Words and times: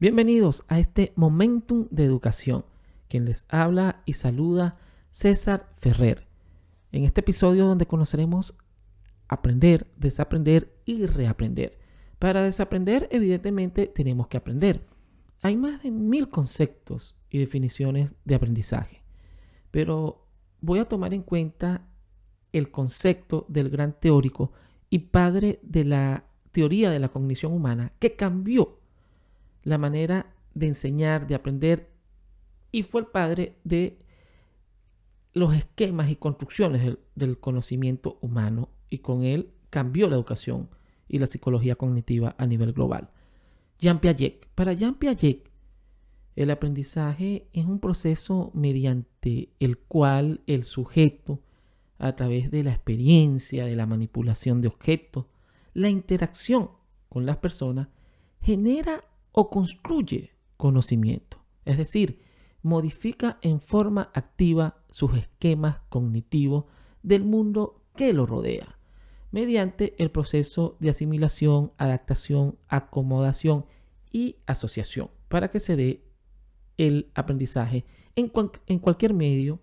Bienvenidos 0.00 0.64
a 0.68 0.78
este 0.78 1.12
Momentum 1.16 1.88
de 1.90 2.04
Educación. 2.04 2.64
Quien 3.08 3.24
les 3.24 3.46
habla 3.48 4.00
y 4.06 4.12
saluda 4.12 4.78
César 5.10 5.72
Ferrer. 5.74 6.28
En 6.92 7.02
este 7.02 7.22
episodio 7.22 7.66
donde 7.66 7.86
conoceremos 7.86 8.56
aprender, 9.26 9.88
desaprender 9.96 10.72
y 10.84 11.06
reaprender. 11.06 11.80
Para 12.20 12.44
desaprender, 12.44 13.08
evidentemente, 13.10 13.88
tenemos 13.88 14.28
que 14.28 14.36
aprender. 14.36 14.86
Hay 15.42 15.56
más 15.56 15.82
de 15.82 15.90
mil 15.90 16.28
conceptos 16.28 17.16
y 17.28 17.38
definiciones 17.38 18.14
de 18.24 18.36
aprendizaje, 18.36 19.02
pero 19.72 20.28
voy 20.60 20.78
a 20.78 20.84
tomar 20.84 21.12
en 21.12 21.24
cuenta 21.24 21.88
el 22.52 22.70
concepto 22.70 23.46
del 23.48 23.68
gran 23.68 23.98
teórico 23.98 24.52
y 24.90 25.00
padre 25.00 25.58
de 25.64 25.84
la 25.84 26.24
teoría 26.52 26.88
de 26.88 27.00
la 27.00 27.08
cognición 27.08 27.52
humana 27.52 27.94
que 27.98 28.14
cambió 28.14 28.78
la 29.68 29.76
manera 29.76 30.34
de 30.54 30.66
enseñar, 30.66 31.26
de 31.26 31.34
aprender, 31.34 31.90
y 32.72 32.82
fue 32.82 33.02
el 33.02 33.06
padre 33.08 33.58
de 33.64 33.98
los 35.34 35.54
esquemas 35.54 36.10
y 36.10 36.16
construcciones 36.16 36.96
del, 37.14 37.38
conocimiento 37.38 38.18
humano, 38.22 38.70
y 38.88 38.98
con 38.98 39.24
él 39.24 39.52
cambió 39.68 40.08
la 40.08 40.16
educación 40.16 40.70
y 41.06 41.18
la 41.18 41.26
psicología 41.26 41.76
cognitiva 41.76 42.34
a 42.38 42.46
nivel 42.46 42.72
global. 42.72 43.10
Jean 43.78 44.00
Piaget. 44.00 44.46
Para 44.54 44.72
Jean 44.72 44.94
Piaget, 44.94 45.50
el 46.34 46.50
aprendizaje 46.50 47.48
es 47.52 47.66
un 47.66 47.78
proceso 47.78 48.50
mediante 48.54 49.50
el 49.60 49.76
cual 49.76 50.40
el 50.46 50.64
sujeto, 50.64 51.42
a 51.98 52.16
través 52.16 52.50
de 52.50 52.64
la 52.64 52.72
experiencia, 52.72 53.66
de 53.66 53.76
la 53.76 53.84
manipulación 53.84 54.62
de 54.62 54.68
objetos, 54.68 55.26
la 55.74 55.90
interacción 55.90 56.70
con 57.10 57.26
las 57.26 57.36
personas, 57.36 57.88
genera 58.40 59.04
o 59.40 59.50
construye 59.50 60.32
conocimiento, 60.56 61.44
es 61.64 61.78
decir, 61.78 62.24
modifica 62.60 63.38
en 63.40 63.60
forma 63.60 64.10
activa 64.12 64.82
sus 64.90 65.16
esquemas 65.16 65.78
cognitivos 65.90 66.64
del 67.04 67.22
mundo 67.22 67.84
que 67.94 68.12
lo 68.12 68.26
rodea, 68.26 68.80
mediante 69.30 69.94
el 70.02 70.10
proceso 70.10 70.76
de 70.80 70.90
asimilación, 70.90 71.70
adaptación, 71.78 72.58
acomodación 72.66 73.64
y 74.10 74.38
asociación, 74.46 75.08
para 75.28 75.52
que 75.52 75.60
se 75.60 75.76
dé 75.76 76.02
el 76.76 77.12
aprendizaje 77.14 77.84
en, 78.16 78.32
en 78.66 78.78
cualquier 78.80 79.14
medio, 79.14 79.60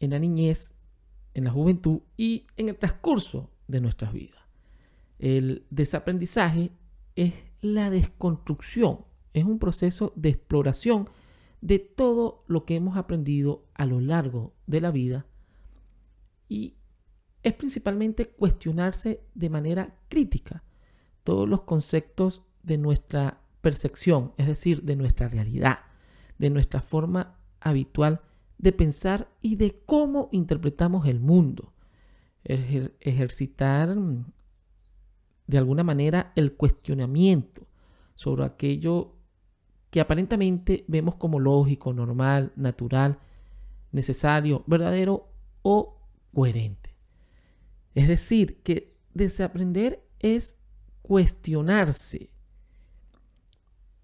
en 0.00 0.10
la 0.10 0.18
niñez, 0.18 0.74
en 1.32 1.44
la 1.44 1.50
juventud 1.50 2.00
y 2.18 2.46
en 2.58 2.68
el 2.68 2.76
transcurso 2.76 3.50
de 3.68 3.80
nuestras 3.80 4.12
vidas. 4.12 4.42
El 5.18 5.64
desaprendizaje 5.70 6.72
es 7.16 7.32
la 7.60 7.90
desconstrucción, 7.90 9.04
es 9.32 9.44
un 9.44 9.58
proceso 9.58 10.12
de 10.16 10.30
exploración 10.30 11.08
de 11.60 11.78
todo 11.78 12.44
lo 12.46 12.64
que 12.64 12.74
hemos 12.74 12.96
aprendido 12.96 13.66
a 13.74 13.86
lo 13.86 14.00
largo 14.00 14.54
de 14.66 14.80
la 14.80 14.90
vida 14.90 15.26
y 16.48 16.76
es 17.42 17.54
principalmente 17.54 18.28
cuestionarse 18.28 19.22
de 19.34 19.50
manera 19.50 19.96
crítica 20.08 20.64
todos 21.22 21.48
los 21.48 21.62
conceptos 21.62 22.44
de 22.62 22.78
nuestra 22.78 23.40
percepción, 23.60 24.32
es 24.36 24.46
decir, 24.46 24.82
de 24.82 24.96
nuestra 24.96 25.28
realidad, 25.28 25.80
de 26.38 26.50
nuestra 26.50 26.80
forma 26.80 27.38
habitual 27.60 28.20
de 28.58 28.72
pensar 28.72 29.30
y 29.40 29.56
de 29.56 29.82
cómo 29.86 30.28
interpretamos 30.32 31.06
el 31.06 31.20
mundo. 31.20 31.72
ejercitar 32.42 33.96
de 35.50 35.58
alguna 35.58 35.82
manera 35.82 36.32
el 36.36 36.54
cuestionamiento 36.54 37.66
sobre 38.14 38.44
aquello 38.44 39.16
que 39.90 40.00
aparentemente 40.00 40.84
vemos 40.86 41.16
como 41.16 41.40
lógico, 41.40 41.92
normal, 41.92 42.52
natural, 42.54 43.18
necesario, 43.90 44.62
verdadero 44.68 45.28
o 45.62 45.98
coherente. 46.32 46.94
Es 47.96 48.06
decir, 48.06 48.62
que 48.62 48.96
desaprender 49.12 50.06
es 50.20 50.56
cuestionarse 51.02 52.30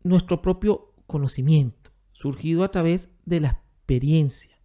nuestro 0.03 0.43
propio 0.43 0.95
conocimiento, 1.07 1.93
surgido 2.11 2.65
a 2.65 2.73
través 2.73 3.11
de 3.25 3.39
la 3.39 3.49
experiencia, 3.51 4.59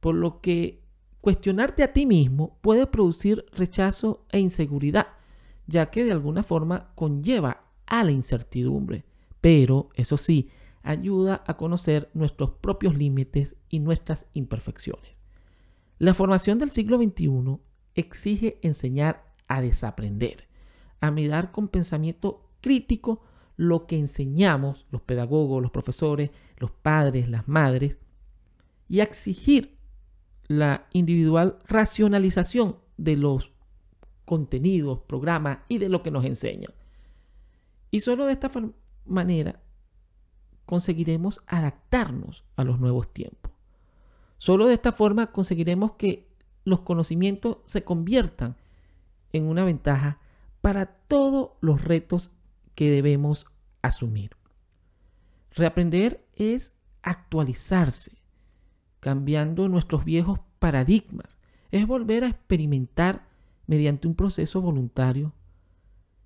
por 0.00 0.14
lo 0.14 0.40
que 0.40 0.82
cuestionarte 1.20 1.82
a 1.82 1.92
ti 1.92 2.06
mismo 2.06 2.58
puede 2.62 2.86
producir 2.86 3.44
rechazo 3.52 4.24
e 4.30 4.38
inseguridad 4.38 5.17
ya 5.68 5.90
que 5.90 6.02
de 6.02 6.10
alguna 6.10 6.42
forma 6.42 6.90
conlleva 6.96 7.68
a 7.86 8.02
la 8.02 8.10
incertidumbre, 8.10 9.04
pero 9.40 9.90
eso 9.94 10.16
sí, 10.16 10.50
ayuda 10.82 11.44
a 11.46 11.56
conocer 11.56 12.10
nuestros 12.14 12.50
propios 12.50 12.96
límites 12.96 13.56
y 13.68 13.78
nuestras 13.78 14.26
imperfecciones. 14.32 15.12
La 15.98 16.14
formación 16.14 16.58
del 16.58 16.70
siglo 16.70 16.96
XXI 16.96 17.58
exige 17.94 18.58
enseñar 18.62 19.34
a 19.46 19.60
desaprender, 19.60 20.48
a 21.00 21.10
mirar 21.10 21.52
con 21.52 21.68
pensamiento 21.68 22.50
crítico 22.60 23.22
lo 23.56 23.86
que 23.86 23.98
enseñamos 23.98 24.86
los 24.90 25.02
pedagogos, 25.02 25.60
los 25.60 25.70
profesores, 25.70 26.30
los 26.56 26.70
padres, 26.70 27.28
las 27.28 27.46
madres, 27.46 27.98
y 28.88 29.00
a 29.00 29.02
exigir 29.02 29.76
la 30.46 30.86
individual 30.92 31.58
racionalización 31.66 32.78
de 32.96 33.16
los 33.16 33.52
contenidos, 34.28 35.00
programas 35.08 35.60
y 35.68 35.78
de 35.78 35.88
lo 35.88 36.02
que 36.02 36.10
nos 36.10 36.26
enseñan. 36.26 36.72
Y 37.90 38.00
solo 38.00 38.26
de 38.26 38.34
esta 38.34 38.50
manera 39.06 39.62
conseguiremos 40.66 41.40
adaptarnos 41.46 42.44
a 42.54 42.62
los 42.62 42.78
nuevos 42.78 43.10
tiempos. 43.12 43.50
Solo 44.36 44.66
de 44.66 44.74
esta 44.74 44.92
forma 44.92 45.32
conseguiremos 45.32 45.92
que 45.92 46.28
los 46.64 46.80
conocimientos 46.80 47.56
se 47.64 47.84
conviertan 47.84 48.56
en 49.32 49.46
una 49.46 49.64
ventaja 49.64 50.20
para 50.60 50.84
todos 50.84 51.52
los 51.62 51.82
retos 51.82 52.30
que 52.74 52.90
debemos 52.90 53.46
asumir. 53.80 54.36
Reaprender 55.52 56.26
es 56.36 56.74
actualizarse, 57.02 58.18
cambiando 59.00 59.68
nuestros 59.68 60.04
viejos 60.04 60.40
paradigmas. 60.58 61.38
Es 61.70 61.86
volver 61.86 62.24
a 62.24 62.28
experimentar 62.28 63.27
mediante 63.68 64.08
un 64.08 64.16
proceso 64.16 64.60
voluntario, 64.60 65.34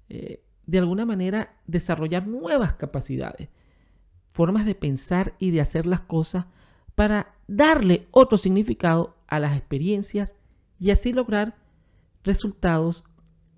eh, 0.08 0.42
de 0.64 0.78
alguna 0.78 1.04
manera 1.04 1.60
desarrollar 1.66 2.26
nuevas 2.26 2.74
capacidades, 2.74 3.50
formas 4.32 4.64
de 4.64 4.76
pensar 4.76 5.34
y 5.38 5.50
de 5.50 5.60
hacer 5.60 5.84
las 5.84 6.00
cosas 6.00 6.46
para 6.94 7.34
darle 7.48 8.06
otro 8.12 8.38
significado 8.38 9.16
a 9.26 9.40
las 9.40 9.56
experiencias 9.58 10.36
y 10.78 10.90
así 10.90 11.12
lograr 11.12 11.56
resultados 12.22 13.04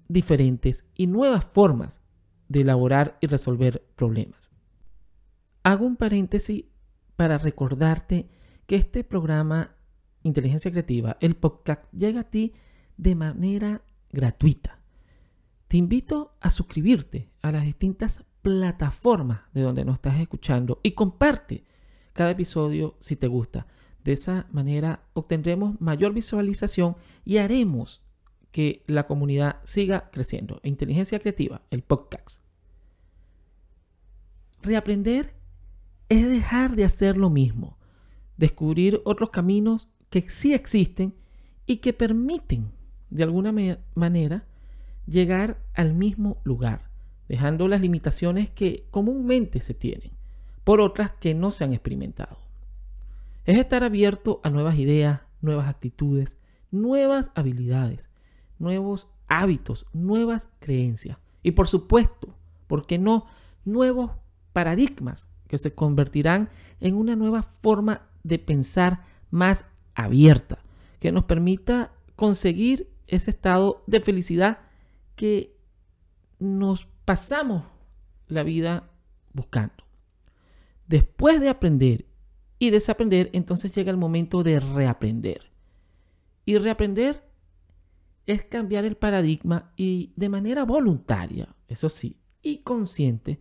diferentes 0.09 0.87
y 0.95 1.07
nuevas 1.07 1.45
formas 1.45 2.01
de 2.49 2.63
elaborar 2.63 3.19
y 3.21 3.27
resolver 3.27 3.87
problemas. 3.97 4.51
Hago 5.63 5.87
un 5.87 5.97
paréntesis 5.97 6.65
para 7.17 7.37
recordarte 7.37 8.29
que 8.67 8.77
este 8.77 9.05
programa 9.05 9.77
Inteligencia 10.23 10.71
Creativa, 10.71 11.19
el 11.21 11.37
podcast, 11.37 11.85
llega 11.93 12.21
a 12.21 12.31
ti 12.31 12.55
de 12.97 13.15
manera 13.15 13.83
gratuita. 14.13 14.79
Te 15.69 15.77
invito 15.77 16.37
a 16.41 16.51
suscribirte 16.51 17.31
a 17.43 17.51
las 17.51 17.65
distintas 17.65 18.25
plataformas 18.43 19.41
de 19.53 19.63
donde 19.63 19.85
nos 19.85 19.95
estás 19.95 20.21
escuchando 20.21 20.81
y 20.83 20.93
comparte 20.93 21.65
cada 22.13 22.31
episodio 22.31 22.97
si 23.01 23.17
te 23.17 23.27
gusta. 23.27 23.67
De 24.05 24.13
esa 24.13 24.47
manera 24.53 25.09
obtendremos 25.15 25.81
mayor 25.81 26.13
visualización 26.13 26.97
y 27.25 27.39
haremos 27.39 28.03
que 28.51 28.85
la 28.87 29.07
comunidad 29.07 29.57
siga 29.65 30.11
creciendo. 30.11 30.61
Inteligencia 30.63 31.19
Creativa, 31.19 31.63
el 31.71 31.83
podcast. 31.83 32.45
Reaprender 34.63 35.35
es 36.09 36.29
dejar 36.29 36.77
de 36.77 36.85
hacer 36.85 37.17
lo 37.17 37.31
mismo, 37.31 37.79
descubrir 38.37 39.01
otros 39.05 39.31
caminos 39.31 39.89
que 40.11 40.29
sí 40.31 40.55
existen 40.55 41.17
y 41.67 41.79
que 41.79 41.93
permiten 41.93 42.74
de 43.15 43.23
alguna 43.23 43.55
manera 43.95 44.45
llegar 45.07 45.63
al 45.73 45.95
mismo 45.95 46.39
lugar, 46.43 46.91
dejando 47.29 47.69
las 47.69 47.81
limitaciones 47.81 48.51
que 48.51 48.89
comúnmente 48.91 49.61
se 49.61 49.73
tienen 49.73 50.11
por 50.65 50.81
otras 50.81 51.13
que 51.21 51.33
no 51.33 51.53
se 51.53 51.63
han 51.63 51.73
experimentado. 51.73 52.39
Es 53.45 53.57
estar 53.57 53.85
abierto 53.85 54.41
a 54.43 54.51
nuevas 54.51 54.77
ideas, 54.79 55.21
nuevas 55.43 55.69
actitudes, 55.69 56.39
nuevas 56.73 57.31
habilidades, 57.37 58.11
nuevos 58.59 59.07
hábitos, 59.29 59.87
nuevas 59.93 60.49
creencias 60.59 61.19
y 61.45 61.53
por 61.53 61.69
supuesto, 61.69 62.35
¿por 62.67 62.85
qué 62.85 62.99
no? 62.99 63.27
Nuevos 63.65 64.11
paradigmas 64.53 65.29
que 65.47 65.59
se 65.59 65.73
convertirán 65.73 66.49
en 66.81 66.97
una 66.97 67.15
nueva 67.15 67.45
forma 67.45 68.09
de 68.25 68.41
pensar 68.41 69.05
más 69.31 69.67
abierta, 69.95 70.59
que 70.99 71.13
nos 71.13 71.25
permita 71.25 71.93
conseguir 72.17 72.94
ese 73.15 73.31
estado 73.31 73.83
de 73.87 74.01
felicidad 74.01 74.61
que 75.17 75.57
nos 76.39 76.87
pasamos 77.05 77.65
la 78.29 78.43
vida 78.43 78.91
buscando. 79.33 79.85
Después 80.87 81.41
de 81.41 81.49
aprender 81.49 82.07
y 82.59 82.71
desaprender, 82.71 83.31
entonces 83.33 83.73
llega 83.73 83.91
el 83.91 83.97
momento 83.97 84.43
de 84.43 84.61
reaprender. 84.61 85.51
Y 86.45 86.59
reaprender 86.59 87.23
es 88.27 88.45
cambiar 88.45 88.85
el 88.85 88.97
paradigma 88.97 89.73
y 89.77 90.13
de 90.17 90.29
manera 90.29 90.65
voluntaria, 90.65 91.55
eso 91.69 91.89
sí, 91.89 92.19
y 92.43 92.59
consciente, 92.59 93.41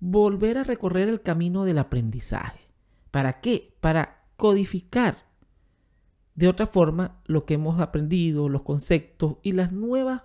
volver 0.00 0.58
a 0.58 0.64
recorrer 0.64 1.08
el 1.08 1.22
camino 1.22 1.64
del 1.64 1.78
aprendizaje. 1.78 2.60
¿Para 3.10 3.40
qué? 3.40 3.76
Para 3.80 4.24
codificar 4.36 5.31
de 6.34 6.48
otra 6.48 6.66
forma 6.66 7.20
lo 7.26 7.44
que 7.44 7.54
hemos 7.54 7.80
aprendido, 7.80 8.48
los 8.48 8.62
conceptos 8.62 9.36
y 9.42 9.52
las 9.52 9.72
nuevas 9.72 10.22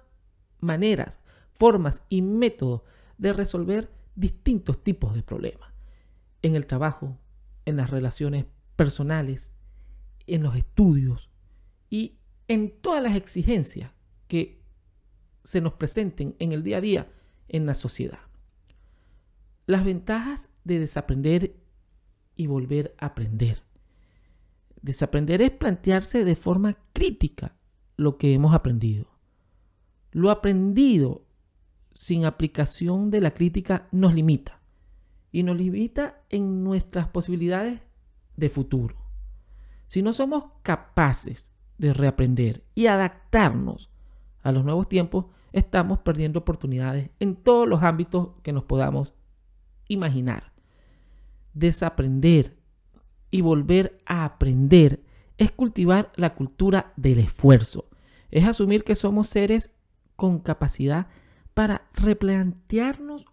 maneras, 0.59 1.19
formas 1.53 2.03
y 2.09 2.21
métodos 2.21 2.81
de 3.17 3.33
resolver 3.33 3.91
distintos 4.15 4.83
tipos 4.83 5.13
de 5.13 5.23
problemas. 5.23 5.71
En 6.41 6.55
el 6.55 6.65
trabajo, 6.65 7.17
en 7.65 7.77
las 7.77 7.89
relaciones 7.89 8.45
personales, 8.75 9.51
en 10.27 10.43
los 10.43 10.55
estudios 10.55 11.29
y 11.89 12.19
en 12.47 12.71
todas 12.79 13.03
las 13.03 13.15
exigencias 13.15 13.91
que 14.27 14.61
se 15.43 15.61
nos 15.61 15.73
presenten 15.73 16.35
en 16.39 16.51
el 16.51 16.63
día 16.63 16.77
a 16.77 16.81
día 16.81 17.11
en 17.47 17.65
la 17.65 17.75
sociedad. 17.75 18.19
Las 19.65 19.83
ventajas 19.83 20.49
de 20.63 20.79
desaprender 20.79 21.55
y 22.35 22.47
volver 22.47 22.95
a 22.99 23.07
aprender. 23.07 23.63
Desaprender 24.87 25.41
es 25.41 25.51
plantearse 25.51 26.23
de 26.23 26.37
forma 26.37 26.77
crítica 26.93 27.57
lo 27.97 28.17
que 28.17 28.33
hemos 28.33 28.55
aprendido. 28.55 29.07
Lo 30.13 30.31
aprendido 30.31 31.25
sin 31.91 32.23
aplicación 32.23 33.11
de 33.11 33.19
la 33.19 33.31
crítica 33.31 33.89
nos 33.91 34.15
limita 34.15 34.61
y 35.29 35.43
nos 35.43 35.57
limita 35.57 36.23
en 36.29 36.63
nuestras 36.63 37.09
posibilidades 37.09 37.81
de 38.37 38.47
futuro. 38.47 38.95
Si 39.87 40.01
no 40.01 40.13
somos 40.13 40.45
capaces 40.63 41.51
de 41.77 41.91
reaprender 41.91 42.63
y 42.73 42.87
adaptarnos 42.87 43.91
a 44.41 44.53
los 44.53 44.63
nuevos 44.63 44.87
tiempos, 44.87 45.25
estamos 45.51 45.99
perdiendo 45.99 46.39
oportunidades 46.39 47.09
en 47.19 47.35
todos 47.35 47.67
los 47.67 47.83
ámbitos 47.83 48.29
que 48.41 48.53
nos 48.53 48.63
podamos 48.63 49.15
imaginar. 49.89 50.53
Desaprender 51.53 52.57
y 53.31 53.41
volver 53.41 53.99
a 54.05 54.25
aprender 54.25 55.03
es 55.37 55.51
cultivar 55.51 56.11
la 56.15 56.33
cultura 56.33 56.93
del 56.95 57.19
esfuerzo. 57.19 57.89
Es 58.31 58.45
asumir 58.45 58.83
que 58.83 58.95
somos 58.95 59.27
seres 59.27 59.71
con 60.15 60.39
capacidad 60.39 61.07
para 61.53 61.87
replantearnos 61.93 63.25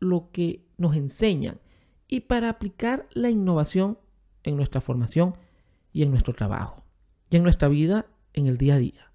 lo 0.00 0.30
que 0.30 0.64
nos 0.76 0.96
enseñan 0.96 1.60
y 2.06 2.20
para 2.20 2.48
aplicar 2.48 3.06
la 3.12 3.30
innovación 3.30 3.98
en 4.44 4.56
nuestra 4.56 4.80
formación 4.80 5.36
y 5.92 6.02
en 6.02 6.10
nuestro 6.10 6.34
trabajo 6.34 6.84
y 7.30 7.36
en 7.36 7.42
nuestra 7.42 7.68
vida 7.68 8.06
en 8.32 8.46
el 8.46 8.56
día 8.56 8.74
a 8.74 8.78
día. 8.78 9.12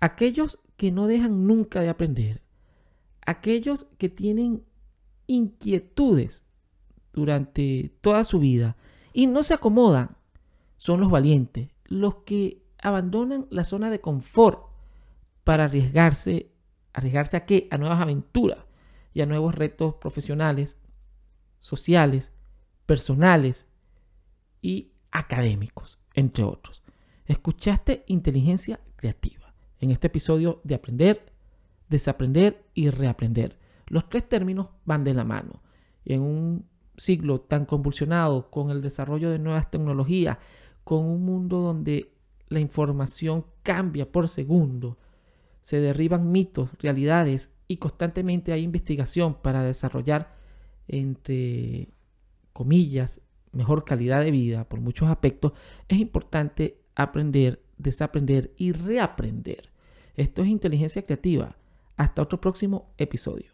Aquellos 0.00 0.60
que 0.76 0.92
no 0.92 1.06
dejan 1.06 1.46
nunca 1.46 1.80
de 1.80 1.88
aprender, 1.88 2.42
aquellos 3.24 3.86
que 3.98 4.08
tienen 4.08 4.64
inquietudes 5.26 6.44
durante 7.12 7.94
toda 8.00 8.24
su 8.24 8.38
vida 8.38 8.76
y 9.12 9.26
no 9.26 9.42
se 9.42 9.54
acomodan, 9.54 10.16
son 10.76 11.00
los 11.00 11.10
valientes, 11.10 11.68
los 11.84 12.16
que 12.26 12.62
abandonan 12.82 13.46
la 13.50 13.64
zona 13.64 13.90
de 13.90 14.00
confort 14.00 14.66
para 15.44 15.64
arriesgarse, 15.64 16.50
arriesgarse 16.92 17.36
a 17.36 17.44
qué? 17.44 17.68
A 17.70 17.78
nuevas 17.78 18.00
aventuras 18.00 18.58
y 19.14 19.20
a 19.20 19.26
nuevos 19.26 19.54
retos 19.54 19.94
profesionales, 19.94 20.78
sociales, 21.58 22.32
personales 22.86 23.68
y 24.60 24.92
académicos, 25.10 25.98
entre 26.14 26.44
otros. 26.44 26.82
Escuchaste 27.26 28.04
inteligencia 28.08 28.80
creativa 28.96 29.54
en 29.78 29.90
este 29.90 30.08
episodio 30.08 30.60
de 30.64 30.74
aprender, 30.74 31.32
desaprender 31.88 32.64
y 32.74 32.90
reaprender. 32.90 33.58
Los 33.86 34.08
tres 34.08 34.28
términos 34.28 34.68
van 34.84 35.04
de 35.04 35.14
la 35.14 35.24
mano. 35.24 35.62
En 36.04 36.22
un 36.22 36.68
siglo 36.96 37.40
tan 37.40 37.64
convulsionado 37.64 38.50
con 38.50 38.70
el 38.70 38.82
desarrollo 38.82 39.30
de 39.30 39.38
nuevas 39.38 39.70
tecnologías, 39.70 40.38
con 40.84 41.04
un 41.04 41.24
mundo 41.24 41.60
donde 41.60 42.12
la 42.48 42.60
información 42.60 43.46
cambia 43.62 44.10
por 44.10 44.28
segundo, 44.28 44.98
se 45.60 45.80
derriban 45.80 46.30
mitos, 46.32 46.70
realidades 46.78 47.52
y 47.68 47.76
constantemente 47.76 48.52
hay 48.52 48.62
investigación 48.62 49.34
para 49.34 49.62
desarrollar, 49.62 50.34
entre 50.88 51.88
comillas, 52.52 53.22
mejor 53.52 53.84
calidad 53.84 54.22
de 54.22 54.30
vida 54.30 54.68
por 54.68 54.80
muchos 54.80 55.08
aspectos, 55.08 55.52
es 55.88 55.98
importante 55.98 56.82
aprender, 56.94 57.62
desaprender 57.78 58.52
y 58.56 58.72
reaprender. 58.72 59.70
Esto 60.16 60.42
es 60.42 60.48
inteligencia 60.48 61.02
creativa. 61.02 61.56
Hasta 61.96 62.22
otro 62.22 62.40
próximo 62.40 62.92
episodio. 62.98 63.51